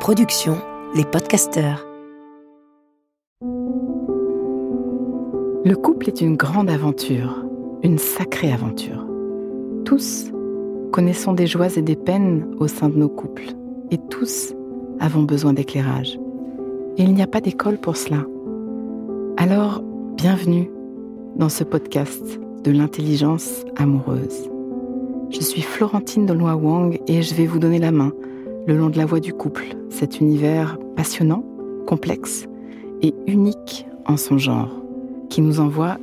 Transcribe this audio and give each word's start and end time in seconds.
Production, 0.00 0.56
les 0.94 1.04
podcasteurs. 1.04 1.86
Le 5.64 5.74
couple 5.74 6.08
est 6.08 6.20
une 6.20 6.36
grande 6.36 6.68
aventure, 6.68 7.44
une 7.82 7.98
sacrée 7.98 8.52
aventure. 8.52 9.06
Tous 9.84 10.30
connaissons 10.92 11.32
des 11.32 11.46
joies 11.46 11.76
et 11.76 11.82
des 11.82 11.96
peines 11.96 12.46
au 12.58 12.68
sein 12.68 12.88
de 12.88 12.96
nos 12.96 13.08
couples, 13.08 13.54
et 13.90 13.98
tous 14.10 14.54
avons 15.00 15.22
besoin 15.22 15.52
d'éclairage. 15.52 16.18
Et 16.96 17.02
il 17.02 17.14
n'y 17.14 17.22
a 17.22 17.26
pas 17.26 17.40
d'école 17.40 17.78
pour 17.78 17.96
cela. 17.96 18.24
Alors, 19.36 19.82
bienvenue 20.16 20.70
dans 21.36 21.48
ce 21.48 21.64
podcast 21.64 22.40
de 22.62 22.70
l'intelligence 22.70 23.64
amoureuse. 23.76 24.50
Je 25.30 25.40
suis 25.40 25.62
Florentine 25.62 26.26
Dolnois 26.26 26.56
Wang 26.56 27.00
et 27.06 27.22
je 27.22 27.34
vais 27.34 27.46
vous 27.46 27.58
donner 27.58 27.78
la 27.78 27.90
main 27.90 28.12
le 28.66 28.76
long 28.76 28.88
de 28.88 28.96
la 28.96 29.06
voie 29.06 29.20
du 29.20 29.32
couple, 29.32 29.64
cet 29.90 30.20
univers 30.20 30.78
passionnant, 30.96 31.44
complexe 31.86 32.46
et 33.02 33.14
unique 33.26 33.86
en 34.06 34.16
son 34.16 34.38
genre, 34.38 34.70
qui 35.28 35.42
nous 35.42 35.60
envoie 35.60 35.98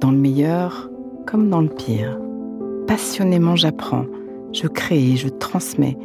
dans 0.00 0.10
le 0.10 0.16
meilleur 0.16 0.90
comme 1.26 1.50
dans 1.50 1.60
le 1.60 1.68
pire. 1.68 2.18
Passionnément 2.86 3.56
j'apprends, 3.56 4.06
je 4.52 4.66
crée 4.66 5.12
et 5.12 5.16
je 5.16 5.28
transmets 5.28 5.98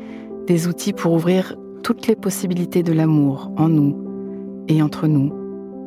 des 0.47 0.67
outils 0.67 0.93
pour 0.93 1.13
ouvrir 1.13 1.55
toutes 1.84 2.07
les 2.07 2.15
possibilités 2.15 2.84
de 2.84 2.93
l'amour 2.93 3.51
en 3.57 3.70
nous 3.70 3.95
et 4.67 4.81
entre 4.81 5.07
nous, 5.07 5.31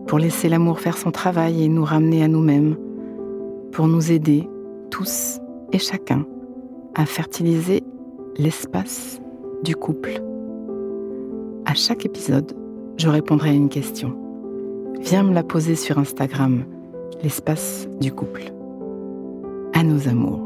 pour 0.07 0.19
laisser 0.19 0.49
l'amour 0.49 0.81
faire 0.81 0.97
son 0.97 1.11
travail 1.11 1.63
et 1.63 1.69
nous 1.69 1.85
ramener 1.85 2.23
à 2.23 2.29
nous-mêmes, 2.29 2.77
pour 3.73 3.89
nous 3.89 4.13
aider, 4.13 4.49
tous 4.91 5.41
et 5.73 5.79
chacun, 5.79 6.25
à 6.95 7.05
fertiliser 7.07 7.83
l'espace 8.39 9.21
du 9.63 9.77
couple. 9.77 10.21
À 11.67 11.75
chaque 11.75 12.05
épisode, 12.05 12.53
je 12.97 13.09
répondrai 13.09 13.51
à 13.51 13.55
une 13.55 13.69
question. 13.69 14.17
Viens 15.01 15.23
me 15.23 15.35
la 15.35 15.43
poser 15.43 15.77
sur 15.77 15.99
Instagram, 15.99 16.65
l'espace 17.23 17.89
du 18.01 18.13
couple. 18.13 18.53
À 19.73 19.83
nos 19.83 20.09
amours. 20.09 20.41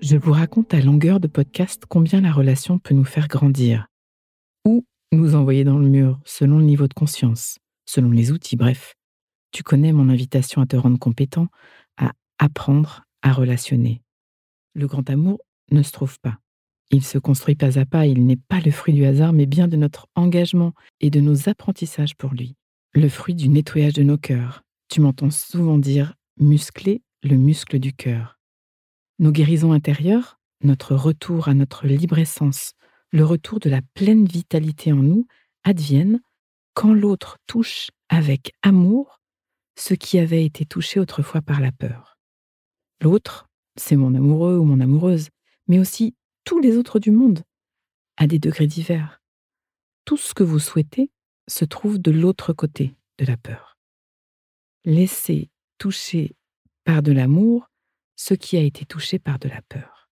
Je 0.00 0.16
vous 0.16 0.32
raconte 0.32 0.72
à 0.74 0.80
longueur 0.80 1.20
de 1.20 1.26
podcast 1.26 1.84
combien 1.88 2.20
la 2.20 2.32
relation 2.32 2.78
peut 2.78 2.94
nous 2.94 3.04
faire 3.04 3.28
grandir 3.28 3.86
ou 4.64 4.84
nous 5.12 5.34
envoyer 5.34 5.64
dans 5.64 5.78
le 5.78 5.88
mur 5.88 6.20
selon 6.24 6.58
le 6.58 6.64
niveau 6.64 6.86
de 6.86 6.94
conscience, 6.94 7.58
selon 7.86 8.10
les 8.10 8.30
outils, 8.30 8.56
bref. 8.56 8.94
Tu 9.52 9.62
connais 9.62 9.92
mon 9.92 10.08
invitation 10.08 10.60
à 10.60 10.66
te 10.66 10.76
rendre 10.76 10.98
compétent, 10.98 11.46
à 11.96 12.12
apprendre 12.38 13.05
à 13.26 13.32
relationner. 13.32 14.02
Le 14.74 14.86
grand 14.86 15.10
amour 15.10 15.40
ne 15.72 15.82
se 15.82 15.90
trouve 15.90 16.20
pas. 16.20 16.38
Il 16.92 17.02
se 17.02 17.18
construit 17.18 17.56
pas 17.56 17.76
à 17.76 17.84
pas, 17.84 18.06
il 18.06 18.24
n'est 18.24 18.36
pas 18.36 18.60
le 18.60 18.70
fruit 18.70 18.94
du 18.94 19.04
hasard, 19.04 19.32
mais 19.32 19.46
bien 19.46 19.66
de 19.66 19.76
notre 19.76 20.06
engagement 20.14 20.74
et 21.00 21.10
de 21.10 21.18
nos 21.18 21.48
apprentissages 21.48 22.14
pour 22.14 22.34
lui. 22.34 22.54
Le 22.94 23.08
fruit 23.08 23.34
du 23.34 23.48
nettoyage 23.48 23.94
de 23.94 24.04
nos 24.04 24.16
cœurs. 24.16 24.62
Tu 24.88 25.00
m'entends 25.00 25.32
souvent 25.32 25.76
dire 25.76 26.14
muscler 26.38 27.02
le 27.24 27.36
muscle 27.36 27.80
du 27.80 27.92
cœur. 27.92 28.38
Nos 29.18 29.32
guérisons 29.32 29.72
intérieures, 29.72 30.38
notre 30.62 30.94
retour 30.94 31.48
à 31.48 31.54
notre 31.54 31.88
libre 31.88 32.18
essence, 32.18 32.74
le 33.10 33.24
retour 33.24 33.58
de 33.58 33.68
la 33.68 33.80
pleine 33.94 34.24
vitalité 34.24 34.92
en 34.92 35.02
nous 35.02 35.26
adviennent 35.64 36.20
quand 36.74 36.94
l'autre 36.94 37.38
touche 37.48 37.90
avec 38.08 38.52
amour 38.62 39.20
ce 39.76 39.94
qui 39.94 40.20
avait 40.20 40.44
été 40.44 40.64
touché 40.64 41.00
autrefois 41.00 41.42
par 41.42 41.60
la 41.60 41.72
peur. 41.72 42.15
L'autre, 43.00 43.48
c'est 43.76 43.96
mon 43.96 44.14
amoureux 44.14 44.56
ou 44.56 44.64
mon 44.64 44.80
amoureuse, 44.80 45.28
mais 45.68 45.78
aussi 45.78 46.16
tous 46.44 46.60
les 46.60 46.76
autres 46.76 46.98
du 46.98 47.10
monde, 47.10 47.42
à 48.16 48.26
des 48.26 48.38
degrés 48.38 48.66
divers. 48.66 49.20
Tout 50.04 50.16
ce 50.16 50.34
que 50.34 50.44
vous 50.44 50.58
souhaitez 50.58 51.10
se 51.48 51.64
trouve 51.64 51.98
de 51.98 52.10
l'autre 52.10 52.52
côté 52.52 52.94
de 53.18 53.24
la 53.24 53.36
peur. 53.36 53.76
Laissez 54.84 55.50
toucher 55.78 56.36
par 56.84 57.02
de 57.02 57.12
l'amour 57.12 57.68
ce 58.16 58.34
qui 58.34 58.56
a 58.56 58.60
été 58.60 58.86
touché 58.86 59.18
par 59.18 59.38
de 59.38 59.48
la 59.48 59.60
peur. 59.62 60.08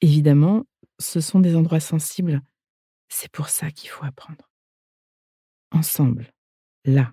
Évidemment, 0.00 0.64
ce 0.98 1.20
sont 1.20 1.40
des 1.40 1.56
endroits 1.56 1.80
sensibles, 1.80 2.42
c'est 3.08 3.30
pour 3.30 3.48
ça 3.48 3.70
qu'il 3.70 3.90
faut 3.90 4.04
apprendre. 4.04 4.50
Ensemble, 5.72 6.32
là, 6.84 7.12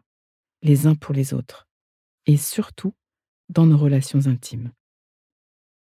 les 0.62 0.88
uns 0.88 0.96
pour 0.96 1.14
les 1.14 1.34
autres, 1.34 1.68
et 2.26 2.38
surtout 2.38 2.94
dans 3.50 3.66
nos 3.66 3.78
relations 3.78 4.28
intimes. 4.28 4.72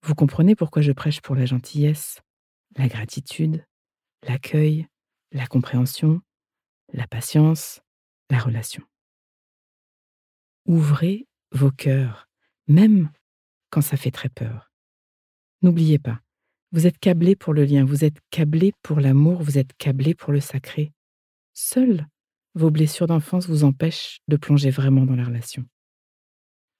Vous 0.02 0.14
comprenez 0.14 0.54
pourquoi 0.54 0.82
je 0.82 0.92
prêche 0.92 1.20
pour 1.20 1.34
la 1.34 1.46
gentillesse, 1.46 2.20
la 2.76 2.88
gratitude, 2.88 3.64
l'accueil, 4.26 4.86
la 5.32 5.46
compréhension, 5.46 6.20
la 6.92 7.06
patience, 7.06 7.80
la 8.30 8.38
relation. 8.38 8.82
Ouvrez 10.66 11.26
vos 11.52 11.70
cœurs, 11.70 12.28
même 12.66 13.10
quand 13.70 13.80
ça 13.80 13.96
fait 13.96 14.10
très 14.10 14.28
peur. 14.28 14.70
N'oubliez 15.62 15.98
pas, 15.98 16.20
vous 16.72 16.86
êtes 16.86 16.98
câblé 16.98 17.34
pour 17.34 17.54
le 17.54 17.64
lien, 17.64 17.84
vous 17.84 18.04
êtes 18.04 18.18
câblé 18.30 18.72
pour 18.82 19.00
l'amour, 19.00 19.42
vous 19.42 19.58
êtes 19.58 19.72
câblé 19.78 20.14
pour 20.14 20.32
le 20.32 20.40
sacré. 20.40 20.92
Seules 21.54 22.06
vos 22.54 22.70
blessures 22.70 23.06
d'enfance 23.06 23.48
vous 23.48 23.64
empêchent 23.64 24.20
de 24.28 24.36
plonger 24.36 24.70
vraiment 24.70 25.04
dans 25.04 25.16
la 25.16 25.24
relation. 25.24 25.64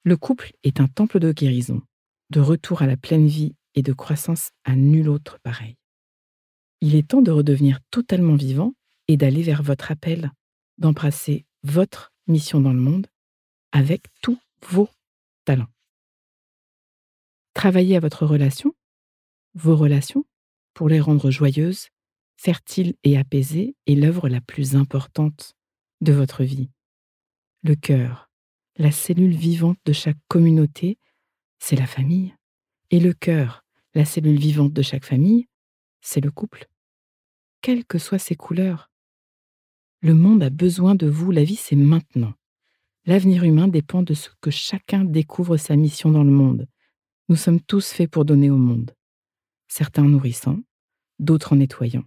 Le 0.09 0.17
couple 0.17 0.53
est 0.63 0.81
un 0.81 0.89
temple 0.89 1.21
de 1.21 1.33
guérison, 1.33 1.83
de 2.31 2.41
retour 2.41 2.81
à 2.81 2.87
la 2.87 2.97
pleine 2.97 3.27
vie 3.27 3.55
et 3.75 3.83
de 3.83 3.93
croissance 3.93 4.53
à 4.65 4.75
nul 4.75 5.07
autre 5.07 5.39
pareil. 5.43 5.77
Il 6.81 6.95
est 6.95 7.09
temps 7.09 7.21
de 7.21 7.31
redevenir 7.31 7.81
totalement 7.91 8.35
vivant 8.35 8.73
et 9.07 9.19
d'aller 9.19 9.43
vers 9.43 9.63
votre 9.63 9.93
appel, 9.93 10.33
d'embrasser 10.79 11.45
votre 11.63 12.11
mission 12.27 12.63
dans 12.63 12.73
le 12.73 12.81
monde 12.81 13.09
avec 13.71 14.07
tous 14.23 14.41
vos 14.67 14.89
talents. 15.45 15.69
Travaillez 17.53 17.95
à 17.95 18.01
votre 18.01 18.25
relation, 18.25 18.75
vos 19.53 19.77
relations, 19.77 20.25
pour 20.73 20.89
les 20.89 21.01
rendre 21.01 21.31
joyeuses, 21.31 21.89
fertiles 22.39 22.95
et 23.05 23.19
apaisées 23.19 23.77
est 23.87 23.95
l'œuvre 23.95 24.31
la 24.31 24.41
plus 24.41 24.75
importante 24.75 25.55
de 26.01 26.15
votre 26.15 26.45
vie. 26.45 26.71
Le 27.63 27.75
cœur, 27.75 28.28
la 28.79 28.93
cellule 28.93 29.35
vivante 29.35 29.79
de 29.85 29.93
chaque 29.93 30.19
communauté, 30.29 30.99
c'est 31.59 31.77
la 31.77 31.87
famille. 31.87 32.35
Et 32.91 33.01
le 33.01 33.13
cœur, 33.13 33.65
la 33.95 34.05
cellule 34.05 34.39
vivante 34.39 34.73
de 34.73 34.83
chaque 34.83 35.05
famille, 35.05 35.49
c'est 36.01 36.21
le 36.21 36.31
couple. 36.31 36.69
Quelles 37.61 37.85
que 37.85 37.99
soient 37.99 38.21
ses 38.21 38.37
couleurs. 38.37 38.91
Le 40.01 40.15
monde 40.15 40.45
a 40.45 40.51
besoin 40.51 40.95
de 40.95 41.09
vous, 41.09 41.33
la 41.33 41.43
vie 41.43 41.57
c'est 41.57 41.77
maintenant. 41.77 42.35
L'avenir 43.05 43.43
humain 43.43 43.67
dépend 43.67 44.03
de 44.03 44.15
ce 44.15 44.31
que 44.41 44.53
chacun 44.53 45.05
découvre 45.05 45.57
sa 45.57 45.75
mission 45.75 46.13
dans 46.13 46.25
le 46.25 46.31
monde. 46.31 46.69
Nous 47.29 47.37
sommes 47.37 47.61
tous 47.61 47.91
faits 47.91 48.11
pour 48.11 48.25
donner 48.25 48.49
au 48.49 48.57
monde. 48.57 48.95
Certains 49.67 50.05
en 50.05 50.09
nourrissant, 50.09 50.61
d'autres 51.19 51.53
en 51.53 51.57
nettoyant, 51.57 52.05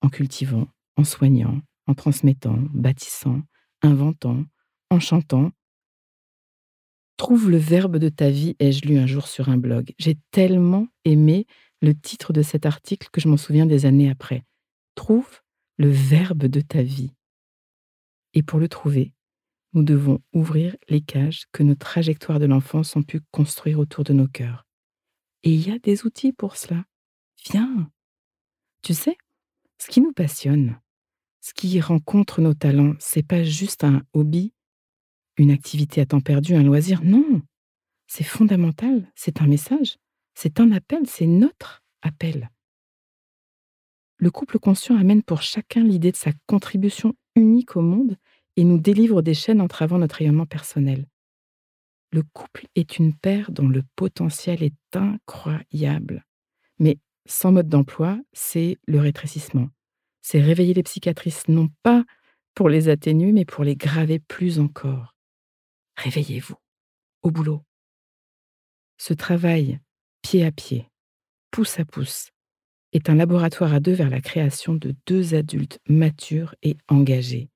en 0.00 0.08
cultivant, 0.08 0.68
en 0.96 1.04
soignant, 1.04 1.60
en 1.86 1.94
transmettant, 1.94 2.58
bâtissant, 2.72 3.42
inventant, 3.82 4.44
en 4.90 4.98
chantant, 4.98 5.52
Trouve 7.22 7.50
le 7.50 7.56
verbe 7.56 7.98
de 7.98 8.08
ta 8.08 8.30
vie, 8.30 8.56
ai-je 8.58 8.84
lu 8.84 8.98
un 8.98 9.06
jour 9.06 9.28
sur 9.28 9.48
un 9.48 9.56
blog. 9.56 9.94
J'ai 9.96 10.18
tellement 10.32 10.88
aimé 11.04 11.46
le 11.80 11.94
titre 11.94 12.32
de 12.32 12.42
cet 12.42 12.66
article 12.66 13.10
que 13.12 13.20
je 13.20 13.28
m'en 13.28 13.36
souviens 13.36 13.64
des 13.64 13.86
années 13.86 14.10
après. 14.10 14.42
Trouve 14.96 15.40
le 15.76 15.88
verbe 15.88 16.46
de 16.46 16.60
ta 16.60 16.82
vie. 16.82 17.12
Et 18.34 18.42
pour 18.42 18.58
le 18.58 18.68
trouver, 18.68 19.14
nous 19.72 19.84
devons 19.84 20.18
ouvrir 20.32 20.74
les 20.88 21.00
cages 21.00 21.44
que 21.52 21.62
nos 21.62 21.76
trajectoires 21.76 22.40
de 22.40 22.46
l'enfance 22.46 22.96
ont 22.96 23.04
pu 23.04 23.20
construire 23.30 23.78
autour 23.78 24.02
de 24.02 24.14
nos 24.14 24.26
cœurs. 24.26 24.66
Et 25.44 25.50
il 25.54 25.68
y 25.68 25.70
a 25.70 25.78
des 25.78 26.04
outils 26.04 26.32
pour 26.32 26.56
cela. 26.56 26.86
Viens. 27.52 27.88
Tu 28.82 28.94
sais, 28.94 29.16
ce 29.78 29.86
qui 29.86 30.00
nous 30.00 30.12
passionne, 30.12 30.80
ce 31.40 31.54
qui 31.54 31.80
rencontre 31.80 32.40
nos 32.40 32.54
talents, 32.54 32.94
c'est 32.98 33.22
pas 33.24 33.44
juste 33.44 33.84
un 33.84 34.02
hobby 34.12 34.52
une 35.36 35.50
activité 35.50 36.00
à 36.00 36.06
temps 36.06 36.20
perdu, 36.20 36.54
un 36.54 36.62
loisir. 36.62 37.00
Non, 37.02 37.42
c'est 38.06 38.24
fondamental, 38.24 39.10
c'est 39.14 39.40
un 39.40 39.46
message, 39.46 39.96
c'est 40.34 40.60
un 40.60 40.72
appel, 40.72 41.06
c'est 41.06 41.26
notre 41.26 41.82
appel. 42.02 42.50
Le 44.18 44.30
couple 44.30 44.58
conscient 44.58 44.96
amène 44.96 45.22
pour 45.22 45.42
chacun 45.42 45.82
l'idée 45.82 46.12
de 46.12 46.16
sa 46.16 46.32
contribution 46.46 47.14
unique 47.34 47.76
au 47.76 47.80
monde 47.80 48.16
et 48.56 48.64
nous 48.64 48.78
délivre 48.78 49.22
des 49.22 49.34
chaînes 49.34 49.60
entravant 49.60 49.98
notre 49.98 50.16
rayonnement 50.16 50.46
personnel. 50.46 51.06
Le 52.12 52.22
couple 52.22 52.66
est 52.74 52.98
une 52.98 53.14
paire 53.14 53.50
dont 53.50 53.68
le 53.68 53.82
potentiel 53.96 54.62
est 54.62 54.96
incroyable. 54.96 56.24
Mais 56.78 56.98
sans 57.26 57.52
mode 57.52 57.68
d'emploi, 57.68 58.20
c'est 58.32 58.76
le 58.86 59.00
rétrécissement. 59.00 59.68
C'est 60.20 60.40
réveiller 60.40 60.74
les 60.74 60.82
psychiatrices 60.82 61.48
non 61.48 61.68
pas 61.82 62.04
pour 62.54 62.68
les 62.68 62.88
atténuer, 62.88 63.32
mais 63.32 63.46
pour 63.46 63.64
les 63.64 63.76
graver 63.76 64.18
plus 64.18 64.60
encore. 64.60 65.11
Réveillez-vous, 65.96 66.56
au 67.22 67.30
boulot. 67.30 67.62
Ce 68.98 69.14
travail, 69.14 69.80
pied 70.22 70.44
à 70.44 70.52
pied, 70.52 70.88
pouce 71.50 71.78
à 71.78 71.84
pouce, 71.84 72.30
est 72.92 73.08
un 73.08 73.14
laboratoire 73.14 73.72
à 73.72 73.80
deux 73.80 73.92
vers 73.92 74.10
la 74.10 74.20
création 74.20 74.74
de 74.74 74.94
deux 75.06 75.34
adultes 75.34 75.80
matures 75.88 76.54
et 76.62 76.76
engagés, 76.88 77.48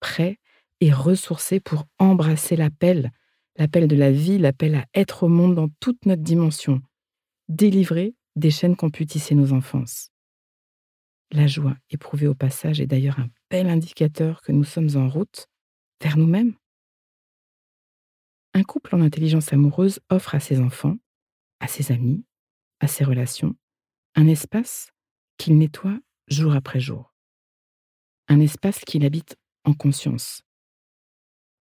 prêts 0.00 0.38
et 0.80 0.92
ressourcés 0.92 1.60
pour 1.60 1.86
embrasser 1.98 2.56
l'appel, 2.56 3.12
l'appel 3.56 3.88
de 3.88 3.96
la 3.96 4.12
vie, 4.12 4.38
l'appel 4.38 4.74
à 4.74 4.86
être 4.94 5.24
au 5.24 5.28
monde 5.28 5.54
dans 5.54 5.68
toute 5.80 6.06
notre 6.06 6.22
dimension, 6.22 6.80
délivrés 7.48 8.14
des 8.36 8.50
chaînes 8.50 8.76
qu'ont 8.76 8.90
pu 8.90 9.06
tisser 9.06 9.34
nos 9.34 9.52
enfances. 9.52 10.10
La 11.32 11.46
joie 11.46 11.76
éprouvée 11.90 12.28
au 12.28 12.34
passage 12.34 12.80
est 12.80 12.86
d'ailleurs 12.86 13.18
un 13.18 13.28
bel 13.50 13.68
indicateur 13.68 14.42
que 14.42 14.52
nous 14.52 14.64
sommes 14.64 14.96
en 14.96 15.08
route 15.08 15.48
vers 16.00 16.16
nous-mêmes. 16.16 16.54
Un 18.56 18.62
couple 18.62 18.94
en 18.94 19.02
intelligence 19.02 19.52
amoureuse 19.52 20.00
offre 20.08 20.34
à 20.34 20.40
ses 20.40 20.60
enfants, 20.60 20.96
à 21.60 21.68
ses 21.68 21.92
amis, 21.92 22.24
à 22.80 22.86
ses 22.86 23.04
relations, 23.04 23.54
un 24.14 24.26
espace 24.28 24.92
qu'il 25.36 25.58
nettoie 25.58 26.00
jour 26.28 26.54
après 26.54 26.80
jour. 26.80 27.12
Un 28.28 28.40
espace 28.40 28.78
qu'il 28.78 29.04
habite 29.04 29.36
en 29.64 29.74
conscience. 29.74 30.40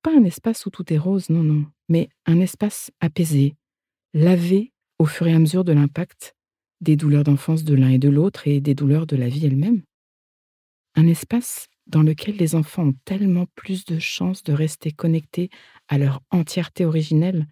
Pas 0.04 0.12
un 0.16 0.24
espace 0.24 0.66
où 0.68 0.70
tout 0.70 0.94
est 0.94 0.98
rose, 0.98 1.30
non, 1.30 1.44
non, 1.44 1.66
mais 1.90 2.08
un 2.26 2.40
espace 2.40 2.92
apaisé, 3.02 3.58
lavé 4.14 4.72
au 4.98 5.06
fur 5.06 5.28
et 5.28 5.34
à 5.34 5.40
mesure 5.40 5.66
de 5.66 5.74
l'impact 5.74 6.34
des 6.80 6.96
douleurs 6.96 7.26
d'enfance 7.26 7.66
de 7.66 7.76
l'un 7.76 7.90
et 7.90 8.00
de 8.00 8.08
l'autre 8.08 8.48
et 8.48 8.62
des 8.62 8.74
douleurs 8.74 9.06
de 9.06 9.18
la 9.18 9.28
vie 9.28 9.46
elle-même. 9.46 9.84
Un 10.96 11.08
espace 11.08 11.68
dans 11.88 12.02
lequel 12.02 12.38
les 12.38 12.56
enfants 12.56 12.88
ont 12.88 12.96
tellement 13.06 13.46
plus 13.56 13.86
de 13.86 14.00
chances 14.00 14.44
de 14.44 14.54
rester 14.54 14.92
connectés 14.92 15.50
à 15.88 15.98
leur 15.98 16.22
entièreté 16.32 16.86
originelle 16.86 17.48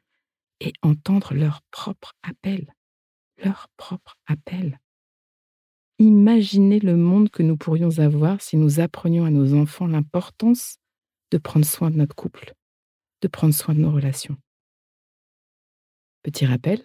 et 0.59 0.73
entendre 0.81 1.33
leur 1.33 1.61
propre 1.71 2.13
appel, 2.23 2.73
leur 3.43 3.67
propre 3.77 4.17
appel. 4.25 4.79
Imaginez 5.99 6.79
le 6.79 6.95
monde 6.95 7.29
que 7.29 7.43
nous 7.43 7.57
pourrions 7.57 7.99
avoir 7.99 8.41
si 8.41 8.57
nous 8.57 8.79
apprenions 8.79 9.25
à 9.25 9.29
nos 9.29 9.53
enfants 9.53 9.87
l'importance 9.87 10.77
de 11.31 11.37
prendre 11.37 11.65
soin 11.65 11.91
de 11.91 11.97
notre 11.97 12.15
couple, 12.15 12.53
de 13.21 13.27
prendre 13.27 13.53
soin 13.53 13.75
de 13.75 13.79
nos 13.79 13.91
relations. 13.91 14.37
Petit 16.23 16.45
rappel, 16.45 16.81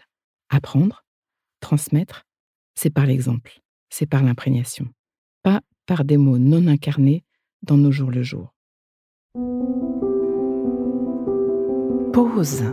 apprendre, 0.51 1.05
transmettre, 1.61 2.27
c'est 2.75 2.91
par 2.91 3.07
l'exemple, 3.07 3.61
c'est 3.89 4.07
par 4.07 4.23
l'imprégnation, 4.23 4.89
pas 5.43 5.63
par 5.87 6.05
des 6.05 6.17
mots 6.17 6.39
non 6.39 6.67
incarnés 6.67 7.25
dans 7.63 7.77
nos 7.77 7.93
jours 7.93 8.11
le 8.11 8.23
jour. 8.23 8.55
Pause. 12.13 12.65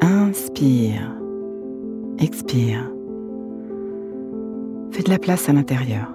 Inspire. 0.00 1.14
Expire. 2.18 2.92
Fais 4.90 5.02
de 5.02 5.10
la 5.10 5.18
place 5.18 5.48
à 5.48 5.52
l'intérieur. 5.52 6.14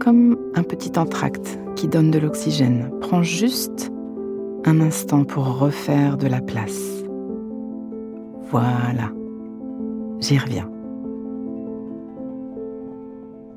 Comme 0.00 0.36
un 0.54 0.62
petit 0.62 0.98
entracte 0.98 1.58
qui 1.76 1.88
donne 1.88 2.10
de 2.10 2.18
l'oxygène. 2.18 2.90
Prends 3.00 3.22
juste 3.22 3.92
un 4.64 4.80
instant 4.80 5.24
pour 5.24 5.58
refaire 5.58 6.16
de 6.16 6.26
la 6.26 6.40
place. 6.40 7.04
Voilà. 8.50 9.12
J'y 10.20 10.38
reviens. 10.38 10.70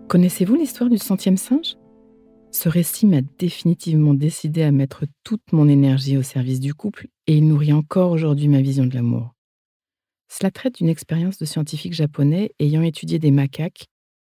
Connaissez-vous 0.07 0.56
l'histoire 0.56 0.90
du 0.90 0.98
centième 0.98 1.38
singe? 1.38 1.78
Ce 2.56 2.69
récit 2.69 3.06
m'a 3.06 3.19
définitivement 3.22 4.13
décidé 4.13 4.63
à 4.63 4.72
mettre 4.72 5.04
toute 5.25 5.52
mon 5.52 5.68
énergie 5.68 6.16
au 6.16 6.24
service 6.24 6.62
du 6.62 6.74
couple 6.74 7.10
et 7.28 7.36
il 7.36 7.50
nourrit 7.50 7.74
encore 7.74 8.12
aujourd'hui 8.12 8.48
ma 8.48 8.62
vision 8.62 8.86
de 8.86 8.96
l'amour. 8.96 9.36
Cela 10.30 10.52
traite 10.52 10.75
d'une 10.75 10.88
expérience 10.88 11.38
de 11.38 11.44
scientifiques 11.44 11.94
japonais 11.94 12.54
ayant 12.60 12.81
étudié 12.81 13.19
des 13.19 13.30
macaques 13.30 13.88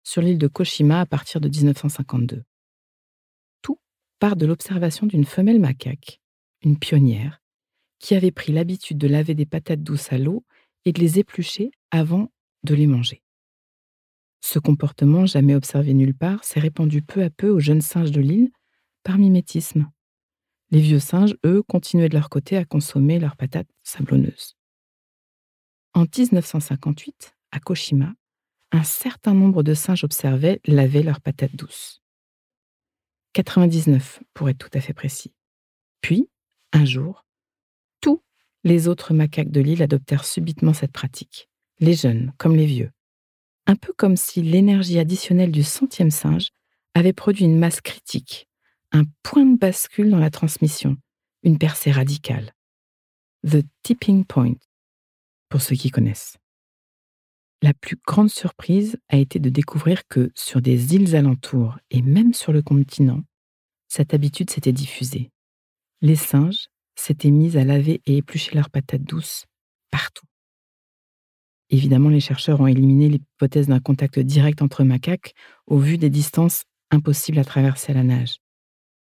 sur 0.04 0.22
l'île 0.22 0.38
de 0.38 0.46
Koshima 0.46 1.00
à 1.00 1.04
partir 1.04 1.40
de 1.40 1.48
1952. 1.48 2.44
Tout 3.60 3.80
part 4.20 4.36
de 4.36 4.46
l'observation 4.46 5.08
d'une 5.08 5.24
femelle 5.24 5.58
macaque, 5.58 6.20
une 6.62 6.78
pionnière, 6.78 7.42
qui 7.98 8.14
avait 8.14 8.30
pris 8.30 8.52
l'habitude 8.52 8.98
de 8.98 9.08
laver 9.08 9.34
des 9.34 9.46
patates 9.46 9.82
douces 9.82 10.12
à 10.12 10.18
l'eau 10.18 10.44
et 10.84 10.92
de 10.92 11.00
les 11.00 11.18
éplucher 11.18 11.72
avant 11.90 12.30
de 12.62 12.76
les 12.76 12.86
manger. 12.86 13.20
Ce 14.44 14.58
comportement, 14.58 15.24
jamais 15.24 15.54
observé 15.54 15.94
nulle 15.94 16.16
part, 16.16 16.42
s'est 16.42 16.60
répandu 16.60 17.00
peu 17.00 17.22
à 17.22 17.30
peu 17.30 17.48
aux 17.48 17.60
jeunes 17.60 17.80
singes 17.80 18.10
de 18.10 18.20
l'île 18.20 18.50
par 19.04 19.16
mimétisme. 19.16 19.88
Les 20.70 20.80
vieux 20.80 20.98
singes, 20.98 21.36
eux, 21.46 21.62
continuaient 21.62 22.08
de 22.08 22.14
leur 22.14 22.28
côté 22.28 22.56
à 22.56 22.64
consommer 22.64 23.20
leurs 23.20 23.36
patates 23.36 23.70
sablonneuses. 23.84 24.56
En 25.94 26.06
1958, 26.06 27.36
à 27.52 27.60
Koshima, 27.60 28.14
un 28.72 28.82
certain 28.82 29.32
nombre 29.32 29.62
de 29.62 29.74
singes 29.74 30.02
observés 30.02 30.60
lavaient 30.66 31.04
leurs 31.04 31.20
patates 31.20 31.54
douces. 31.54 32.02
99 33.34 34.22
pour 34.34 34.48
être 34.48 34.58
tout 34.58 34.76
à 34.76 34.80
fait 34.80 34.94
précis. 34.94 35.32
Puis, 36.00 36.28
un 36.72 36.84
jour, 36.84 37.24
tous 38.00 38.22
les 38.64 38.88
autres 38.88 39.14
macaques 39.14 39.52
de 39.52 39.60
l'île 39.60 39.82
adoptèrent 39.82 40.24
subitement 40.24 40.72
cette 40.72 40.92
pratique, 40.92 41.48
les 41.78 41.94
jeunes 41.94 42.32
comme 42.38 42.56
les 42.56 42.66
vieux 42.66 42.90
un 43.66 43.76
peu 43.76 43.92
comme 43.92 44.16
si 44.16 44.42
l'énergie 44.42 44.98
additionnelle 44.98 45.52
du 45.52 45.62
centième 45.62 46.10
singe 46.10 46.50
avait 46.94 47.12
produit 47.12 47.44
une 47.44 47.58
masse 47.58 47.80
critique, 47.80 48.48
un 48.92 49.04
point 49.22 49.44
de 49.44 49.56
bascule 49.56 50.10
dans 50.10 50.18
la 50.18 50.30
transmission, 50.30 50.96
une 51.42 51.58
percée 51.58 51.90
radicale. 51.90 52.52
The 53.46 53.64
tipping 53.82 54.24
point, 54.24 54.54
pour 55.48 55.62
ceux 55.62 55.76
qui 55.76 55.90
connaissent. 55.90 56.36
La 57.62 57.74
plus 57.74 57.96
grande 58.06 58.30
surprise 58.30 58.98
a 59.08 59.16
été 59.16 59.38
de 59.38 59.48
découvrir 59.48 60.06
que 60.08 60.30
sur 60.34 60.60
des 60.60 60.94
îles 60.94 61.14
alentours 61.14 61.78
et 61.90 62.02
même 62.02 62.34
sur 62.34 62.52
le 62.52 62.60
continent, 62.60 63.22
cette 63.88 64.14
habitude 64.14 64.50
s'était 64.50 64.72
diffusée. 64.72 65.30
Les 66.00 66.16
singes 66.16 66.66
s'étaient 66.96 67.30
mis 67.30 67.56
à 67.56 67.64
laver 67.64 68.02
et 68.06 68.16
éplucher 68.16 68.54
leurs 68.54 68.70
patates 68.70 69.04
douces 69.04 69.44
partout. 69.90 70.26
Évidemment, 71.72 72.10
les 72.10 72.20
chercheurs 72.20 72.60
ont 72.60 72.66
éliminé 72.66 73.08
l'hypothèse 73.08 73.66
d'un 73.66 73.80
contact 73.80 74.18
direct 74.18 74.60
entre 74.60 74.84
macaques 74.84 75.32
au 75.66 75.78
vu 75.78 75.96
des 75.96 76.10
distances 76.10 76.64
impossibles 76.90 77.38
à 77.38 77.44
traverser 77.44 77.92
à 77.92 77.94
la 77.94 78.02
nage. 78.02 78.36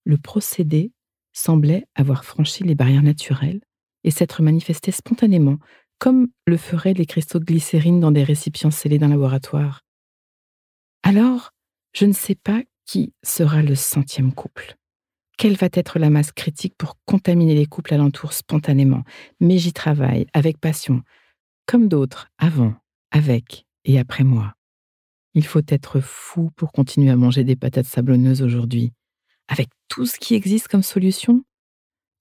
Le 0.06 0.18
procédé 0.18 0.92
semblait 1.34 1.86
avoir 1.94 2.26
franchi 2.26 2.64
les 2.64 2.74
barrières 2.74 3.04
naturelles 3.04 3.62
et 4.04 4.10
s'être 4.10 4.42
manifesté 4.42 4.92
spontanément, 4.92 5.58
comme 6.00 6.30
le 6.48 6.58
feraient 6.58 6.96
les 6.96 7.06
cristaux 7.06 7.38
de 7.38 7.46
glycérine 7.46 8.00
dans 8.00 8.12
des 8.12 8.24
récipients 8.24 8.72
scellés 8.72 8.98
d'un 8.98 9.10
laboratoire. 9.10 9.82
Alors, 11.04 11.52
je 11.94 12.08
ne 12.08 12.14
sais 12.14 12.36
pas 12.36 12.64
qui 12.88 13.14
sera 13.22 13.62
le 13.62 13.76
centième 13.76 14.34
couple. 14.34 14.78
Quelle 15.38 15.58
va 15.58 15.68
être 15.74 16.00
la 16.00 16.10
masse 16.10 16.32
critique 16.32 16.74
pour 16.76 16.98
contaminer 17.06 17.54
les 17.54 17.68
couples 17.68 17.94
alentours 17.94 18.34
spontanément? 18.34 19.04
Mais 19.40 19.60
j'y 19.60 19.74
travaille 19.74 20.26
avec 20.34 20.60
passion, 20.60 21.04
comme 21.68 21.90
d'autres, 21.90 22.30
avant, 22.38 22.74
avec 23.12 23.66
et 23.86 24.00
après 24.00 24.24
moi. 24.24 24.54
Il 25.34 25.46
faut 25.46 25.62
être 25.68 26.00
fou 26.00 26.50
pour 26.56 26.72
continuer 26.72 27.12
à 27.12 27.16
manger 27.16 27.44
des 27.44 27.56
patates 27.56 27.86
sablonneuses 27.86 28.42
aujourd'hui. 28.42 28.94
Avec 29.48 29.70
tout 29.88 30.06
ce 30.06 30.18
qui 30.18 30.34
existe 30.34 30.68
comme 30.70 30.82
solution, 30.82 31.44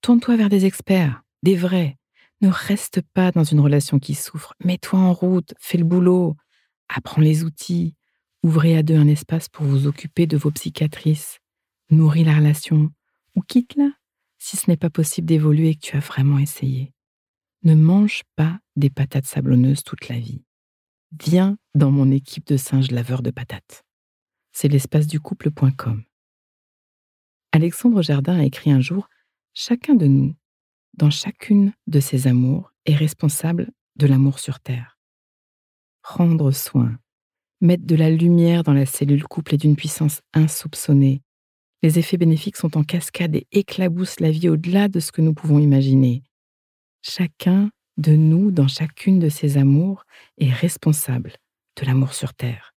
tourne-toi 0.03 0.37
vers 0.37 0.49
des 0.49 0.67
experts, 0.67 1.23
des 1.43 1.57
vrais. 1.57 1.97
Ne 2.43 2.49
reste 2.49 3.01
pas 3.15 3.33
dans 3.33 3.45
une 3.45 3.61
relation 3.61 3.99
qui 3.99 4.15
souffre. 4.15 4.53
Mets-toi 4.63 4.99
en 4.99 5.15
route, 5.15 5.55
fais 5.59 5.79
le 5.79 5.85
boulot, 5.85 6.37
apprends 6.89 7.23
les 7.23 7.45
outils, 7.45 7.95
ouvrez 8.43 8.77
à 8.77 8.83
deux 8.83 8.97
un 8.97 9.09
espace 9.09 9.49
pour 9.49 9.65
vous 9.65 9.87
occuper 9.87 10.27
de 10.27 10.37
vos 10.37 10.51
psychiatrices, 10.51 11.39
nourris 11.91 12.25
la 12.25 12.37
relation 12.37 12.91
ou 13.35 13.43
quitte-la 13.43 13.91
si 14.39 14.57
ce 14.57 14.69
n'est 14.69 14.77
pas 14.77 14.91
possible 14.91 15.27
d'évoluer 15.27 15.71
et 15.71 15.75
que 15.77 15.81
tu 15.81 15.97
as 15.97 16.01
vraiment 16.01 16.39
essayé. 16.39 16.93
Ne 17.67 17.75
mange 17.75 18.23
pas 18.37 18.61
des 18.77 18.91
patates 18.91 19.27
sablonneuses 19.27 19.83
toute 19.83 20.09
la 20.09 20.21
vie. 20.21 20.45
Viens 21.21 21.59
dans 21.75 21.91
mon 21.91 22.13
équipe 22.13 22.47
de 22.47 22.57
singes 22.57 22.93
laveurs 22.93 23.23
de 23.23 23.33
patates. 23.33 23.83
C'est 24.53 24.69
l'espace 24.69 25.09
du 25.09 25.19
couple.com. 25.19 26.05
Alexandre 27.51 28.03
Jardin 28.03 28.39
a 28.39 28.45
écrit 28.45 28.71
un 28.71 28.79
jour 28.79 29.09
Chacun 29.53 29.97
de 29.97 30.07
nous, 30.07 30.37
dans 30.95 31.11
chacune 31.11 31.73
de 31.89 31.99
ses 31.99 32.29
amours, 32.29 32.73
est 32.85 32.95
responsable 32.95 33.73
de 33.97 34.07
l'amour 34.07 34.39
sur 34.39 34.61
Terre. 34.61 35.01
Prendre 36.03 36.53
soin, 36.53 36.97
mettre 37.61 37.85
de 37.85 37.97
la 37.97 38.11
lumière 38.11 38.63
dans 38.63 38.75
la 38.75 38.87
cellule 38.87 39.25
couple 39.25 39.57
est 39.57 39.59
d'une 39.59 39.75
puissance 39.75 40.21
insoupçonnée. 40.35 41.21
Les 41.83 41.99
effets 41.99 42.17
bénéfiques 42.17 42.59
sont 42.59 42.79
en 42.79 42.85
cascade 42.85 43.35
et 43.35 43.49
éclaboussent 43.51 44.21
la 44.21 44.31
vie 44.31 44.49
au-delà 44.49 44.87
de 44.87 45.01
ce 45.01 45.11
que 45.11 45.21
nous 45.21 45.35
pouvons 45.35 45.59
imaginer. 45.59 46.23
Chacun 47.03 47.71
de 47.97 48.13
nous, 48.13 48.51
dans 48.51 48.69
chacune 48.69 49.19
de 49.19 49.29
ses 49.29 49.57
amours, 49.57 50.05
est 50.39 50.53
responsable 50.53 51.33
de 51.81 51.87
l'amour 51.87 52.13
sur 52.13 52.35
Terre. 52.35 52.75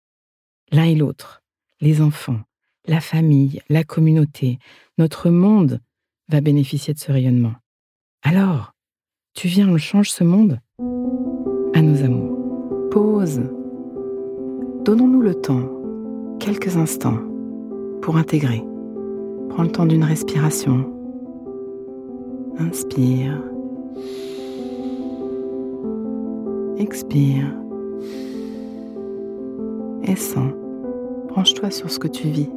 L'un 0.71 0.85
et 0.85 0.95
l'autre, 0.95 1.41
les 1.81 2.01
enfants, 2.01 2.41
la 2.85 3.01
famille, 3.01 3.61
la 3.69 3.83
communauté, 3.83 4.59
notre 4.97 5.29
monde 5.29 5.79
va 6.29 6.41
bénéficier 6.41 6.93
de 6.93 6.99
ce 6.99 7.11
rayonnement. 7.11 7.53
Alors, 8.21 8.73
tu 9.33 9.47
viens, 9.47 9.69
on 9.69 9.77
change 9.77 10.11
ce 10.11 10.23
monde? 10.23 10.59
À 11.73 11.81
nos 11.81 12.03
amours. 12.03 12.89
Pause. 12.91 13.41
donnons-nous 14.83 15.21
le 15.21 15.35
temps, 15.35 15.69
quelques 16.39 16.75
instants, 16.77 17.19
pour 18.01 18.17
intégrer. 18.17 18.63
Prends 19.49 19.63
le 19.63 19.71
temps 19.71 19.85
d'une 19.85 20.03
respiration. 20.03 20.91
Inspire. 22.57 23.41
Expire. 26.77 27.45
Et 30.03 30.15
sens. 30.15 30.51
Branche-toi 31.29 31.71
sur 31.71 31.89
ce 31.89 31.99
que 31.99 32.07
tu 32.07 32.27
vis 32.27 32.49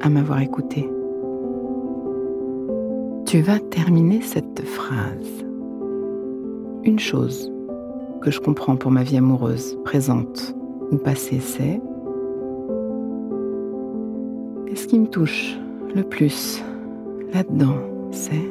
à 0.00 0.08
m'avoir 0.08 0.40
écouté. 0.40 0.88
Tu 3.26 3.40
vas 3.40 3.58
terminer 3.58 4.20
cette 4.20 4.62
phrase. 4.64 5.44
Une 6.84 6.98
chose 6.98 7.50
que 8.20 8.30
je 8.30 8.40
comprends 8.40 8.76
pour 8.76 8.90
ma 8.90 9.02
vie 9.02 9.16
amoureuse, 9.16 9.78
présente 9.84 10.54
ou 10.92 10.96
passée, 10.96 11.40
c'est 11.40 11.80
et 14.74 14.76
ce 14.76 14.88
qui 14.88 14.98
me 14.98 15.06
touche 15.06 15.56
le 15.94 16.02
plus 16.02 16.60
là-dedans, 17.32 17.76
c'est 18.10 18.42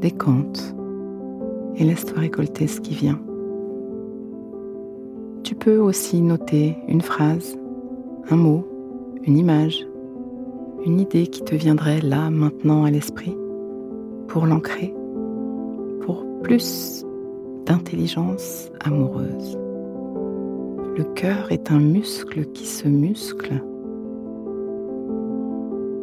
décompte 0.00 0.74
et 1.76 1.84
laisse-toi 1.84 2.20
récolter 2.20 2.66
ce 2.66 2.80
qui 2.80 2.94
vient. 2.94 3.20
Tu 5.42 5.54
peux 5.54 5.78
aussi 5.78 6.20
noter 6.20 6.76
une 6.88 7.00
phrase, 7.02 7.56
un 8.30 8.36
mot, 8.36 8.66
une 9.24 9.36
image, 9.36 9.86
une 10.84 11.00
idée 11.00 11.26
qui 11.26 11.42
te 11.42 11.54
viendrait 11.54 12.00
là, 12.00 12.30
maintenant 12.30 12.84
à 12.84 12.90
l'esprit, 12.90 13.36
pour 14.28 14.46
l'ancrer, 14.46 14.94
pour 16.00 16.24
plus 16.42 17.04
d'intelligence 17.64 18.70
amoureuse. 18.80 19.58
Le 20.96 21.04
cœur 21.14 21.52
est 21.52 21.70
un 21.70 21.80
muscle 21.80 22.46
qui 22.46 22.66
se 22.66 22.88
muscle. 22.88 23.62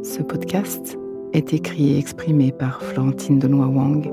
Ce 0.03 0.21
podcast 0.21 0.97
est 1.33 1.53
écrit 1.53 1.93
et 1.93 1.97
exprimé 1.97 2.51
par 2.51 2.81
Florentine 2.81 3.39
Denois 3.39 3.67
Wang, 3.67 4.11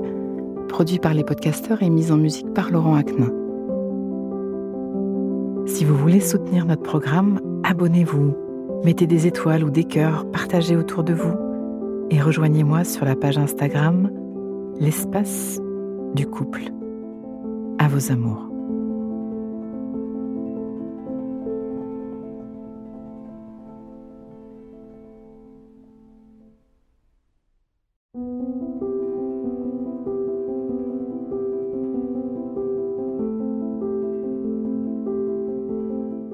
produit 0.67 0.99
par 0.99 1.13
les 1.13 1.23
podcasteurs 1.23 1.81
et 1.83 1.89
mis 1.89 2.11
en 2.11 2.17
musique 2.17 2.53
par 2.53 2.71
Laurent 2.71 2.95
Aknin. 2.95 3.31
Si 5.67 5.85
vous 5.85 5.95
voulez 5.95 6.19
soutenir 6.19 6.65
notre 6.65 6.81
programme, 6.81 7.39
abonnez-vous, 7.63 8.35
mettez 8.83 9.07
des 9.07 9.27
étoiles 9.27 9.63
ou 9.63 9.69
des 9.69 9.83
cœurs, 9.83 10.29
partagez 10.31 10.75
autour 10.75 11.03
de 11.03 11.13
vous 11.13 11.35
et 12.09 12.19
rejoignez-moi 12.19 12.83
sur 12.83 13.05
la 13.05 13.15
page 13.15 13.37
Instagram 13.37 14.09
L'espace 14.79 15.59
du 16.15 16.25
couple. 16.25 16.63
À 17.77 17.87
vos 17.87 18.11
amours. 18.11 18.50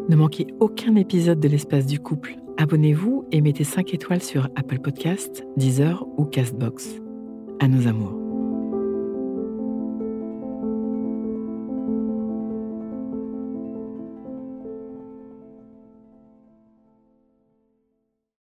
Ne 0.10 0.16
manquez 0.16 0.48
aucun 0.60 0.96
épisode 0.96 1.40
de 1.40 1.50
l'espace 1.50 1.86
du 1.86 2.00
couple. 2.00 2.38
Abonnez-vous 2.58 3.26
et 3.32 3.42
mettez 3.42 3.66
5 3.66 3.94
étoiles 3.94 4.24
sur 4.24 4.46
Apple 4.56 4.80
Podcasts, 4.80 5.46
Deezer 5.58 6.06
ou 6.18 6.24
Castbox. 6.24 6.96
À 7.60 7.68
nos 7.68 7.88
amours. 7.88 8.27